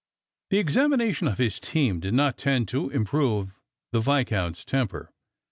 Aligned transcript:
The 0.49 0.57
examination 0.57 1.27
of 1.27 1.37
his 1.37 1.59
team 1.59 1.99
did 1.99 2.15
not 2.15 2.35
tend 2.35 2.67
to 2.69 2.89
improve 2.89 3.53
the 3.91 3.99
Viscount's 3.99 4.65
temper. 4.65 5.11